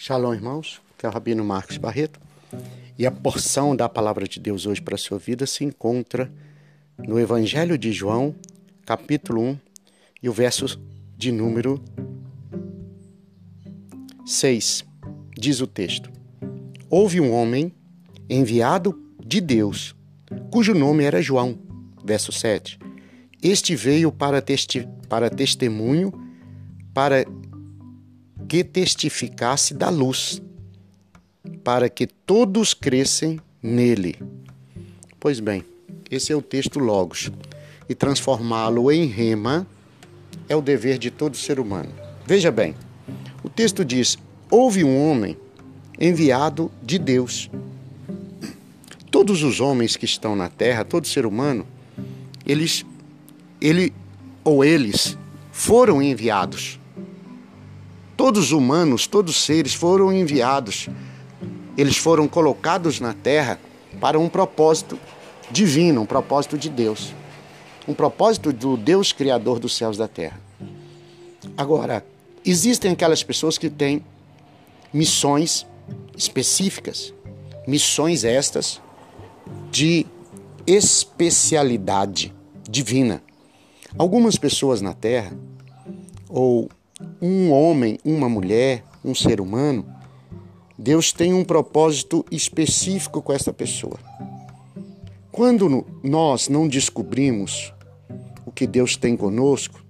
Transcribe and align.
Shalom, 0.00 0.32
irmãos. 0.32 0.80
Que 0.96 1.06
é 1.06 1.08
o 1.08 1.12
Rabino 1.12 1.44
Marcos 1.44 1.76
Barreto. 1.76 2.20
E 2.96 3.04
a 3.04 3.10
porção 3.10 3.74
da 3.74 3.88
palavra 3.88 4.28
de 4.28 4.38
Deus 4.38 4.64
hoje 4.64 4.80
para 4.80 4.94
a 4.94 4.98
sua 4.98 5.18
vida 5.18 5.44
se 5.44 5.64
encontra 5.64 6.30
no 6.96 7.18
Evangelho 7.18 7.76
de 7.76 7.90
João, 7.90 8.32
capítulo 8.86 9.42
1, 9.42 9.58
e 10.22 10.28
o 10.28 10.32
verso 10.32 10.80
de 11.16 11.32
número 11.32 11.82
6. 14.24 14.84
Diz 15.36 15.60
o 15.60 15.66
texto: 15.66 16.08
Houve 16.88 17.20
um 17.20 17.32
homem 17.32 17.74
enviado 18.30 19.02
de 19.18 19.40
Deus, 19.40 19.96
cujo 20.48 20.74
nome 20.74 21.02
era 21.02 21.20
João. 21.20 21.58
Verso 22.04 22.30
7. 22.30 22.78
Este 23.42 23.74
veio 23.74 24.12
para, 24.12 24.40
testi 24.40 24.88
para 25.08 25.28
testemunho, 25.28 26.12
para 26.94 27.26
que 28.48 28.64
testificasse 28.64 29.74
da 29.74 29.90
luz, 29.90 30.40
para 31.62 31.88
que 31.90 32.06
todos 32.06 32.72
crescem 32.72 33.38
nele. 33.62 34.16
Pois 35.20 35.38
bem, 35.38 35.62
esse 36.10 36.32
é 36.32 36.36
o 36.36 36.40
texto 36.40 36.78
Logos, 36.78 37.30
e 37.88 37.94
transformá-lo 37.94 38.90
em 38.90 39.04
rema 39.04 39.66
é 40.48 40.56
o 40.56 40.62
dever 40.62 40.98
de 40.98 41.10
todo 41.10 41.36
ser 41.36 41.60
humano. 41.60 41.92
Veja 42.26 42.50
bem, 42.50 42.74
o 43.42 43.50
texto 43.50 43.84
diz: 43.84 44.16
Houve 44.50 44.82
um 44.82 44.98
homem 44.98 45.36
enviado 46.00 46.70
de 46.82 46.98
Deus. 46.98 47.50
Todos 49.10 49.42
os 49.42 49.60
homens 49.60 49.96
que 49.96 50.04
estão 50.04 50.34
na 50.34 50.48
terra, 50.48 50.84
todo 50.84 51.06
ser 51.06 51.26
humano, 51.26 51.66
eles, 52.46 52.84
ele 53.60 53.92
ou 54.42 54.64
eles 54.64 55.18
foram 55.50 56.02
enviados. 56.02 56.78
Todos 58.18 58.46
os 58.46 58.52
humanos, 58.52 59.06
todos 59.06 59.36
os 59.36 59.44
seres 59.44 59.74
foram 59.74 60.12
enviados. 60.12 60.88
Eles 61.76 61.96
foram 61.96 62.26
colocados 62.26 62.98
na 62.98 63.14
terra 63.14 63.60
para 64.00 64.18
um 64.18 64.28
propósito 64.28 64.98
divino, 65.52 66.02
um 66.02 66.06
propósito 66.06 66.58
de 66.58 66.68
Deus. 66.68 67.14
Um 67.86 67.94
propósito 67.94 68.52
do 68.52 68.76
Deus 68.76 69.12
Criador 69.12 69.60
dos 69.60 69.76
céus 69.76 69.94
e 69.94 70.00
da 70.00 70.08
terra. 70.08 70.40
Agora, 71.56 72.04
existem 72.44 72.90
aquelas 72.90 73.22
pessoas 73.22 73.56
que 73.56 73.70
têm 73.70 74.04
missões 74.92 75.64
específicas, 76.16 77.14
missões 77.68 78.24
estas 78.24 78.80
de 79.70 80.04
especialidade 80.66 82.34
divina. 82.68 83.22
Algumas 83.96 84.36
pessoas 84.36 84.80
na 84.80 84.92
Terra, 84.92 85.32
ou 86.28 86.68
um 87.20 87.50
homem, 87.50 87.98
uma 88.04 88.28
mulher, 88.28 88.84
um 89.04 89.14
ser 89.14 89.40
humano, 89.40 89.86
Deus 90.78 91.12
tem 91.12 91.34
um 91.34 91.44
propósito 91.44 92.24
específico 92.30 93.20
com 93.20 93.32
essa 93.32 93.52
pessoa. 93.52 93.98
Quando 95.32 95.84
nós 96.02 96.48
não 96.48 96.68
descobrimos 96.68 97.72
o 98.46 98.52
que 98.52 98.66
Deus 98.66 98.96
tem 98.96 99.16
conosco, 99.16 99.84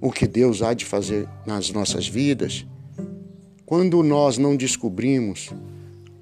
o 0.00 0.10
que 0.10 0.26
Deus 0.26 0.62
há 0.62 0.74
de 0.74 0.84
fazer 0.84 1.28
nas 1.46 1.70
nossas 1.70 2.06
vidas, 2.06 2.66
quando 3.64 4.02
nós 4.02 4.36
não 4.36 4.56
descobrimos 4.56 5.50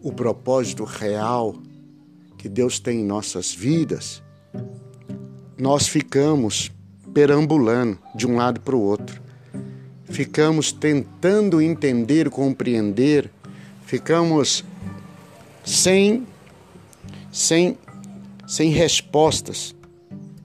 o 0.03 0.13
propósito 0.13 0.85
real 0.85 1.55
que 2.39 2.49
Deus 2.49 2.79
tem 2.79 3.01
em 3.01 3.05
nossas 3.05 3.53
vidas, 3.53 4.23
nós 5.59 5.89
ficamos 5.89 6.71
perambulando 7.13 7.99
de 8.15 8.27
um 8.27 8.37
lado 8.37 8.61
para 8.61 8.77
o 8.77 8.81
outro 8.81 9.30
ficamos 10.21 10.71
tentando 10.71 11.63
entender, 11.63 12.29
compreender, 12.29 13.31
ficamos 13.87 14.63
sem, 15.65 16.27
sem, 17.33 17.79
sem 18.47 18.69
respostas, 18.69 19.75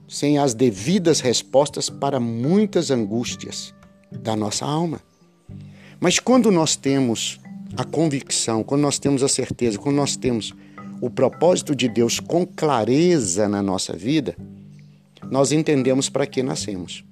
sem 0.08 0.38
as 0.38 0.54
devidas 0.54 1.20
respostas 1.20 1.90
para 1.90 2.18
muitas 2.18 2.90
angústias 2.90 3.74
da 4.10 4.34
nossa 4.34 4.64
alma. 4.64 4.98
Mas 6.00 6.18
quando 6.18 6.50
nós 6.50 6.74
temos 6.74 7.38
a 7.76 7.84
convicção, 7.84 8.64
quando 8.64 8.80
nós 8.80 8.98
temos 8.98 9.22
a 9.22 9.28
certeza, 9.28 9.76
quando 9.76 9.96
nós 9.96 10.16
temos 10.16 10.54
o 11.02 11.10
propósito 11.10 11.76
de 11.76 11.86
Deus 11.86 12.18
com 12.18 12.46
clareza 12.46 13.46
na 13.46 13.60
nossa 13.60 13.92
vida, 13.92 14.34
nós 15.30 15.52
entendemos 15.52 16.08
para 16.08 16.26
que 16.26 16.42
nascemos. 16.42 17.04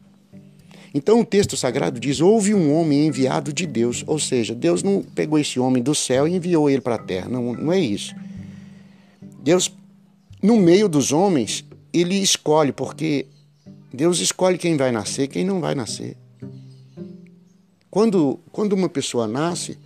Então 0.94 1.20
o 1.20 1.24
texto 1.24 1.56
sagrado 1.56 1.98
diz: 1.98 2.20
houve 2.20 2.54
um 2.54 2.72
homem 2.72 3.08
enviado 3.08 3.52
de 3.52 3.66
Deus. 3.66 4.04
Ou 4.06 4.18
seja, 4.18 4.54
Deus 4.54 4.82
não 4.82 5.02
pegou 5.02 5.38
esse 5.38 5.58
homem 5.58 5.82
do 5.82 5.94
céu 5.94 6.28
e 6.28 6.36
enviou 6.36 6.70
ele 6.70 6.80
para 6.80 6.94
a 6.94 6.98
terra. 6.98 7.28
Não, 7.28 7.52
não 7.52 7.72
é 7.72 7.80
isso. 7.80 8.14
Deus, 9.42 9.70
no 10.40 10.56
meio 10.56 10.88
dos 10.88 11.10
homens, 11.10 11.64
ele 11.92 12.14
escolhe, 12.14 12.72
porque 12.72 13.26
Deus 13.92 14.20
escolhe 14.20 14.56
quem 14.56 14.76
vai 14.76 14.90
nascer 14.90 15.28
quem 15.28 15.44
não 15.44 15.60
vai 15.60 15.74
nascer. 15.74 16.16
Quando, 17.90 18.40
quando 18.50 18.72
uma 18.72 18.88
pessoa 18.88 19.26
nasce, 19.26 19.78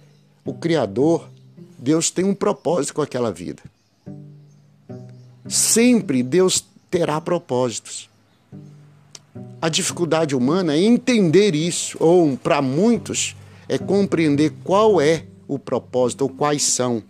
o 0.45 0.55
Criador, 0.55 1.29
Deus 1.79 2.11
tem 2.11 2.25
um 2.25 2.35
propósito 2.35 2.95
com 2.95 3.03
aquela 3.03 3.31
vida. 3.31 3.63
Sempre 5.47 6.23
Deus 6.23 6.65
terá 6.91 7.21
propósitos. 7.21 8.08
A 9.61 9.69
dificuldade 9.69 10.37
humana 10.37 10.75
é 10.75 10.81
entender 10.81 11.55
isso, 11.55 11.97
ou 12.01 12.37
para 12.37 12.63
muitos, 12.63 13.35
é 13.69 13.77
compreender 13.77 14.53
qual 14.63 15.01
é 15.01 15.25
o 15.47 15.59
propósito 15.59 16.23
ou 16.23 16.29
quais 16.29 16.63
são 16.63 17.03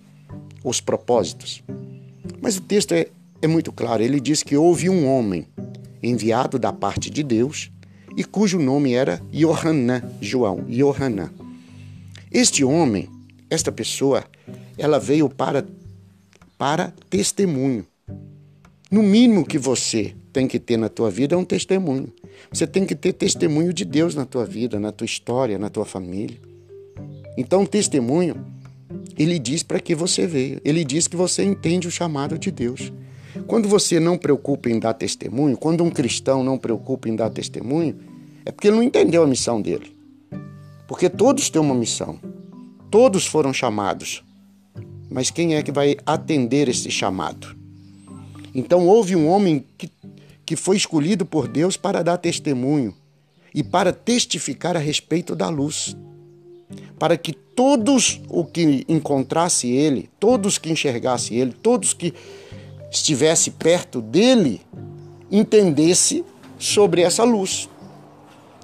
os 0.65 0.81
propósitos. 0.81 1.63
Mas 2.41 2.57
o 2.57 2.61
texto 2.63 2.93
é, 2.93 3.07
é 3.43 3.47
muito 3.47 3.73
claro. 3.73 4.03
Ele 4.03 4.21
diz 4.21 4.43
que 4.43 4.57
houve 4.57 4.89
um 4.89 5.07
homem 5.07 5.47
enviado 6.03 6.59
da 6.59 6.73
parte 6.73 7.11
de 7.11 7.23
Deus 7.23 7.71
e 8.17 8.25
cujo 8.25 8.59
nome 8.59 8.95
era 8.95 9.21
Yohanan, 9.33 10.03
João, 10.21 10.65
Yohanan. 10.69 11.31
Este 12.31 12.65
homem, 12.65 13.09
esta 13.51 13.71
pessoa, 13.71 14.25
ela 14.77 14.99
veio 14.99 15.29
para, 15.29 15.67
para 16.57 16.93
testemunho. 17.09 17.87
No 18.91 19.03
mínimo 19.03 19.45
que 19.45 19.59
você 19.59 20.15
tem 20.33 20.47
que 20.47 20.59
ter 20.59 20.77
na 20.77 20.89
tua 20.89 21.11
vida 21.11 21.35
é 21.35 21.39
um 21.39 21.45
testemunho. 21.45 22.13
Você 22.53 22.67
tem 22.67 22.85
que 22.85 22.95
ter 22.95 23.13
testemunho 23.13 23.73
de 23.73 23.85
Deus 23.85 24.15
na 24.15 24.25
tua 24.25 24.45
vida, 24.45 24.79
na 24.79 24.93
tua 24.93 25.05
história, 25.05 25.59
na 25.59 25.69
tua 25.69 25.85
família. 25.85 26.39
Então, 27.37 27.63
o 27.63 27.67
testemunho, 27.67 28.45
ele 29.17 29.39
diz 29.39 29.63
para 29.63 29.81
que 29.81 29.95
você 29.95 30.27
veio. 30.27 30.61
Ele 30.65 30.85
diz 30.85 31.07
que 31.07 31.17
você 31.17 31.45
entende 31.45 31.87
o 31.87 31.91
chamado 31.91 32.39
de 32.39 32.51
Deus. 32.51 32.93
Quando 33.47 33.69
você 33.69 34.01
não 34.01 34.19
preocupa 34.19 34.69
em 34.69 34.79
dar 34.79 34.95
testemunho, 34.95 35.57
quando 35.57 35.85
um 35.85 35.91
cristão 35.91 36.43
não 36.43 36.59
preocupa 36.59 37.09
em 37.09 37.17
dar 37.17 37.31
testemunho, 37.31 37.97
é 38.45 38.51
porque 38.51 38.69
ele 38.69 38.77
não 38.77 38.83
entendeu 38.83 39.23
a 39.23 39.27
missão 39.27 39.61
dele. 39.61 39.95
Porque 40.87 41.09
todos 41.09 41.51
têm 41.51 41.61
uma 41.61 41.75
missão. 41.75 42.19
Todos 42.91 43.27
foram 43.27 43.53
chamados. 43.53 44.25
Mas 45.11 45.31
quem 45.31 45.55
é 45.55 45.63
que 45.63 45.71
vai 45.71 45.97
atender 46.07 46.69
esse 46.69 46.91
chamado? 46.91 47.57
Então 48.55 48.87
houve 48.87 49.15
um 49.15 49.29
homem 49.29 49.65
que, 49.77 49.91
que 50.49 50.57
foi 50.57 50.79
escolhido 50.79 51.27
por 51.27 51.47
Deus 51.47 51.77
para 51.77 52.03
dar 52.03 52.17
testemunho 52.17 52.95
e 53.55 53.63
para 53.63 53.93
testificar 53.93 54.79
a 54.79 54.81
respeito 54.81 55.37
da 55.37 55.51
luz. 55.51 55.95
Para 56.99 57.19
que 57.19 57.35
todos 57.35 58.19
o 58.31 58.47
que 58.47 58.83
encontrasse 58.89 59.69
ele, 59.69 60.09
todos 60.19 60.57
que 60.57 60.73
enxergasse 60.73 61.35
ele, 61.35 61.53
todos 61.53 61.93
que 61.93 62.15
estivesse 62.91 63.51
perto 63.51 64.01
dele, 64.01 64.63
entendesse 65.31 66.25
sobre 66.59 67.03
essa 67.03 67.25
luz. 67.25 67.69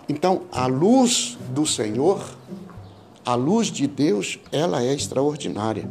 Então, 0.09 0.45
a 0.53 0.67
luz 0.67 1.37
do 1.51 1.67
Senhor, 1.67 2.25
a 3.27 3.35
luz 3.35 3.67
de 3.67 3.87
Deus, 3.87 4.39
ela 4.51 4.83
é 4.83 4.95
extraordinária. 4.95 5.87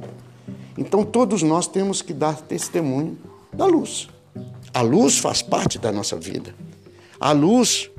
Então, 0.75 1.06
todos 1.06 1.44
nós 1.44 1.68
temos 1.68 2.01
que 2.01 2.15
dar 2.15 2.41
testemunho 2.41 3.15
da 3.53 3.68
luz. 3.68 4.07
A 4.73 4.81
luz 4.81 5.19
faz 5.19 5.41
parte 5.41 5.77
da 5.77 5.91
nossa 5.91 6.15
vida. 6.17 6.55
A 7.19 7.31
luz 7.31 7.91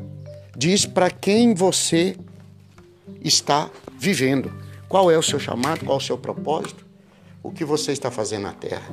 diz 0.56 0.84
para 0.84 1.10
quem 1.10 1.54
você 1.54 2.16
está 3.22 3.70
vivendo. 3.98 4.52
Qual 4.88 5.10
é 5.10 5.16
o 5.16 5.22
seu 5.22 5.38
chamado, 5.38 5.84
qual 5.84 5.98
é 5.98 6.02
o 6.02 6.04
seu 6.04 6.18
propósito, 6.18 6.84
o 7.42 7.50
que 7.50 7.64
você 7.64 7.92
está 7.92 8.10
fazendo 8.10 8.42
na 8.42 8.52
terra. 8.52 8.92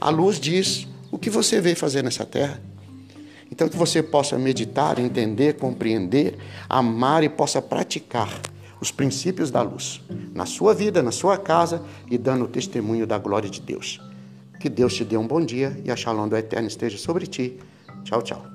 A 0.00 0.10
luz 0.10 0.40
diz 0.40 0.88
o 1.10 1.18
que 1.18 1.30
você 1.30 1.60
veio 1.60 1.76
fazer 1.76 2.02
nessa 2.02 2.26
terra. 2.26 2.60
Então, 3.50 3.68
que 3.68 3.76
você 3.76 4.02
possa 4.02 4.36
meditar, 4.36 4.98
entender, 4.98 5.54
compreender, 5.54 6.36
amar 6.68 7.22
e 7.22 7.28
possa 7.28 7.62
praticar 7.62 8.40
os 8.80 8.90
princípios 8.90 9.50
da 9.50 9.62
luz 9.62 10.00
na 10.34 10.46
sua 10.46 10.74
vida, 10.74 11.02
na 11.02 11.12
sua 11.12 11.38
casa 11.38 11.82
e 12.10 12.18
dando 12.18 12.48
testemunho 12.48 13.06
da 13.06 13.18
glória 13.18 13.48
de 13.48 13.60
Deus. 13.60 14.00
Que 14.64 14.70
Deus 14.70 14.94
te 14.94 15.04
dê 15.04 15.14
um 15.18 15.26
bom 15.26 15.44
dia 15.44 15.78
e 15.84 15.90
a 15.90 15.94
shalom 15.94 16.26
do 16.26 16.34
Eterno 16.34 16.68
esteja 16.68 16.96
sobre 16.96 17.26
ti. 17.26 17.60
Tchau, 18.02 18.22
tchau. 18.22 18.53